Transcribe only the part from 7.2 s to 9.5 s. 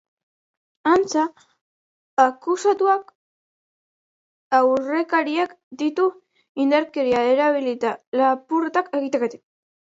erabilita lapurretak egiteagatik.